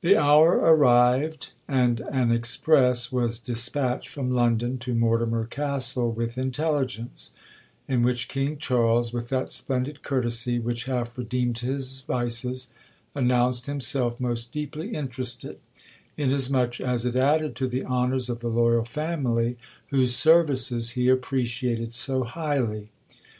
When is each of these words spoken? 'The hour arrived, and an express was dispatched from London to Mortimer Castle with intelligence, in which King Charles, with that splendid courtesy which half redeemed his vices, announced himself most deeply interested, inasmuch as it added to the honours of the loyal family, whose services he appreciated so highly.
'The 0.00 0.16
hour 0.16 0.54
arrived, 0.56 1.52
and 1.68 2.00
an 2.10 2.32
express 2.32 3.12
was 3.12 3.38
dispatched 3.38 4.08
from 4.08 4.34
London 4.34 4.78
to 4.78 4.96
Mortimer 4.96 5.46
Castle 5.46 6.10
with 6.10 6.36
intelligence, 6.36 7.30
in 7.86 8.02
which 8.02 8.26
King 8.26 8.58
Charles, 8.58 9.12
with 9.12 9.28
that 9.28 9.48
splendid 9.48 10.02
courtesy 10.02 10.58
which 10.58 10.86
half 10.86 11.16
redeemed 11.16 11.60
his 11.60 12.00
vices, 12.00 12.66
announced 13.14 13.66
himself 13.66 14.18
most 14.18 14.50
deeply 14.50 14.88
interested, 14.88 15.60
inasmuch 16.16 16.80
as 16.80 17.06
it 17.06 17.14
added 17.14 17.54
to 17.54 17.68
the 17.68 17.84
honours 17.84 18.28
of 18.28 18.40
the 18.40 18.50
loyal 18.50 18.84
family, 18.84 19.56
whose 19.90 20.16
services 20.16 20.90
he 20.98 21.08
appreciated 21.08 21.92
so 21.92 22.24
highly. 22.24 22.90